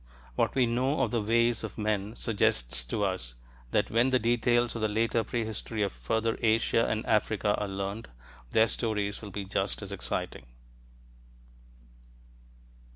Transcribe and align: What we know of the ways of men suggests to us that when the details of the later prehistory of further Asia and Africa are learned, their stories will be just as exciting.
What 0.33 0.55
we 0.55 0.65
know 0.65 1.01
of 1.03 1.11
the 1.11 1.21
ways 1.21 1.63
of 1.63 1.77
men 1.77 2.15
suggests 2.15 2.83
to 2.85 3.03
us 3.03 3.35
that 3.69 3.91
when 3.91 4.09
the 4.09 4.17
details 4.17 4.73
of 4.75 4.81
the 4.81 4.87
later 4.87 5.23
prehistory 5.23 5.83
of 5.83 5.93
further 5.93 6.39
Asia 6.41 6.87
and 6.87 7.05
Africa 7.05 7.53
are 7.59 7.67
learned, 7.67 8.09
their 8.49 8.67
stories 8.67 9.21
will 9.21 9.29
be 9.29 9.45
just 9.45 9.83
as 9.83 9.91
exciting. 9.91 10.47